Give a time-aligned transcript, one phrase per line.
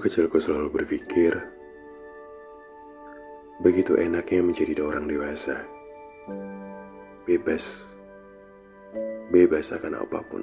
[0.00, 1.36] Kecilku selalu berpikir,
[3.60, 5.60] begitu enaknya menjadi orang dewasa.
[7.28, 7.84] Bebas,
[9.28, 10.40] bebas akan apa pun.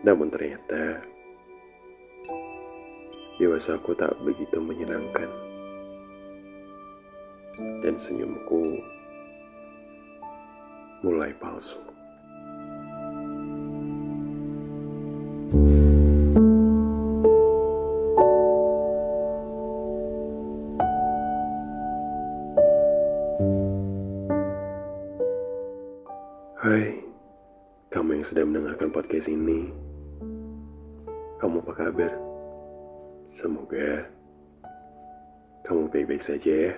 [0.00, 1.04] Namun ternyata,
[3.36, 5.28] dewasaku tak begitu menyenangkan.
[7.84, 8.80] Dan senyumku
[11.04, 11.84] mulai palsu.
[26.60, 26.92] Hai,
[27.88, 29.72] kamu yang sedang mendengarkan podcast ini.
[31.40, 32.12] Kamu apa kabar?
[33.32, 34.04] Semoga
[35.64, 36.74] kamu baik-baik saja ya.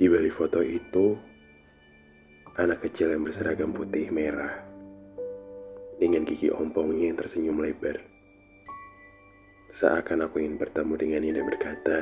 [0.00, 1.12] Di balik foto itu,
[2.56, 4.69] anak kecil yang berseragam putih merah
[6.00, 8.00] dengan gigi ompongnya yang tersenyum lebar.
[9.68, 11.98] Seakan aku ingin bertemu dengannya dan berkata,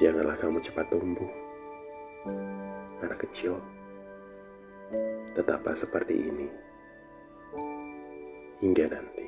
[0.00, 1.28] Janganlah kamu cepat tumbuh,
[3.04, 3.60] anak kecil.
[5.36, 6.48] Tetaplah seperti ini
[8.64, 9.26] hingga nanti.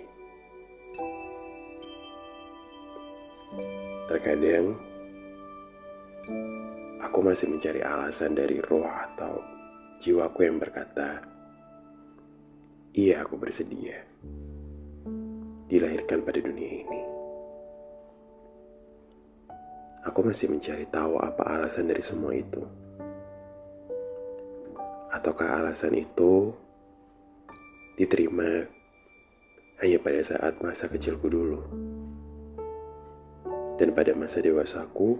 [4.10, 4.74] Terkadang
[7.04, 9.38] aku masih mencari alasan dari roh atau
[10.02, 11.29] jiwaku yang berkata,
[12.90, 14.02] Iya, aku bersedia
[15.70, 17.00] dilahirkan pada dunia ini.
[20.10, 22.58] Aku masih mencari tahu apa alasan dari semua itu.
[25.14, 26.50] Ataukah alasan itu
[27.94, 28.66] diterima
[29.78, 31.62] hanya pada saat masa kecilku dulu.
[33.78, 35.14] Dan pada masa dewasaku,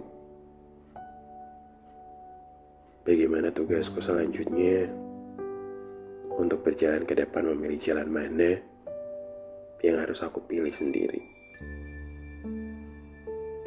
[3.07, 4.91] bagaimana tugasku selanjutnya
[6.41, 8.57] untuk berjalan ke depan memilih jalan mana
[9.85, 11.21] yang harus aku pilih sendiri.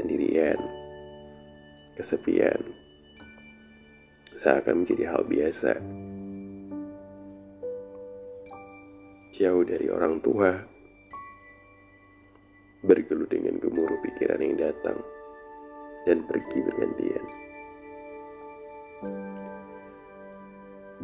[0.02, 0.58] Sendirian,
[1.94, 2.58] kesepian,
[4.34, 5.72] seakan menjadi hal biasa.
[9.34, 10.50] Jauh dari orang tua,
[12.82, 14.98] bergelut dengan gemuruh pikiran yang datang
[16.06, 17.53] dan pergi bergantian.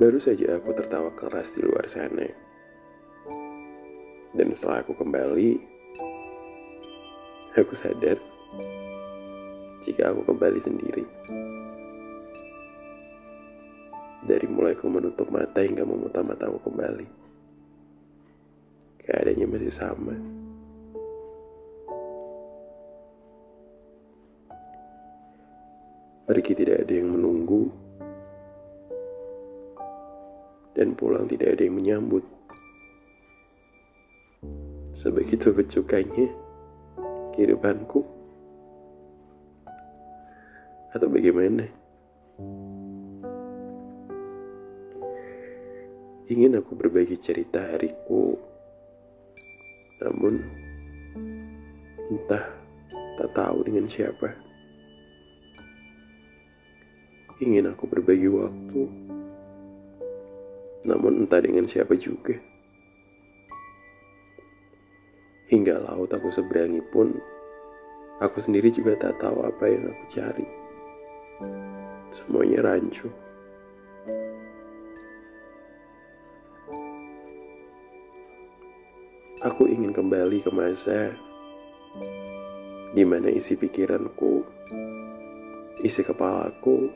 [0.00, 2.24] Baru saja aku tertawa keras di luar sana.
[4.32, 5.60] Dan setelah aku kembali,
[7.52, 8.16] aku sadar
[9.84, 11.04] jika aku kembali sendiri.
[14.24, 17.04] Dari mulai aku menutup mata hingga memutar mataku kembali.
[19.04, 20.16] Keadaannya masih sama.
[26.24, 27.89] Pergi tidak ada yang menunggu,
[30.80, 32.24] dan pulang tidak ada yang menyambut.
[34.96, 36.32] Sebegitu bercukainya
[37.36, 38.00] kehidupanku.
[40.96, 41.68] Atau bagaimana?
[46.32, 48.40] Ingin aku berbagi cerita hariku,
[50.00, 50.40] namun
[52.08, 52.48] entah
[53.20, 54.32] tak tahu dengan siapa.
[57.44, 59.09] Ingin aku berbagi waktu,
[60.84, 62.36] namun entah dengan siapa juga.
[65.50, 67.10] Hingga laut aku seberangi pun,
[68.22, 70.46] aku sendiri juga tak tahu apa yang aku cari.
[72.14, 73.10] Semuanya rancu.
[79.40, 81.16] Aku ingin kembali ke masa
[82.94, 84.44] di mana isi pikiranku,
[85.82, 86.92] isi kepalaku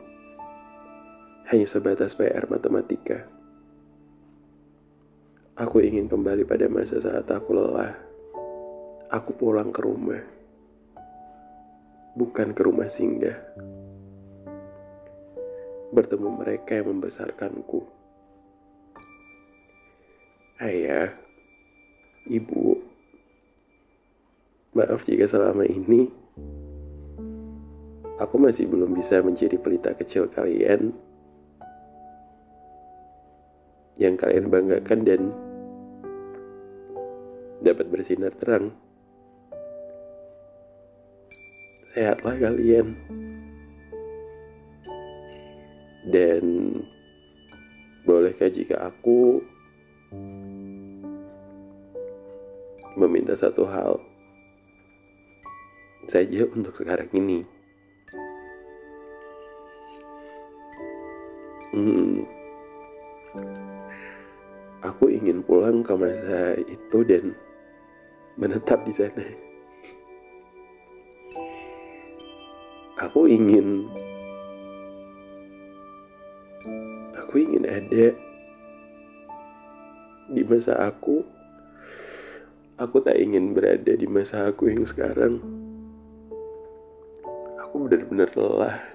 [1.50, 3.33] hanya sebatas PR matematika.
[5.54, 7.94] Aku ingin kembali pada masa saat aku lelah.
[9.06, 10.18] Aku pulang ke rumah.
[12.18, 13.38] Bukan ke rumah singgah.
[15.94, 17.86] Bertemu mereka yang membesarkanku.
[20.58, 21.14] Ayah,
[22.26, 22.82] ibu,
[24.74, 26.10] maaf jika selama ini
[28.18, 30.90] aku masih belum bisa menjadi pelita kecil kalian
[33.94, 35.22] yang kalian banggakan dan
[37.62, 38.74] dapat bersinar terang.
[41.94, 42.98] Sehatlah kalian.
[46.04, 46.44] Dan
[48.04, 49.40] bolehkah jika aku
[52.94, 53.96] meminta satu hal
[56.06, 57.40] saja untuk sekarang ini.
[61.74, 62.22] Hmm,
[64.84, 67.32] aku ingin pulang ke masa itu dan
[68.36, 69.24] menetap di sana.
[73.00, 73.88] Aku ingin
[77.16, 78.12] aku ingin ada
[80.30, 81.24] di masa aku.
[82.74, 85.40] Aku tak ingin berada di masa aku yang sekarang.
[87.64, 88.93] Aku benar-benar lelah.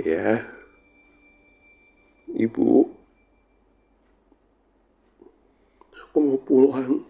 [0.00, 0.40] Ayah,
[2.32, 2.88] ibu,
[5.92, 7.04] aku mau pulang.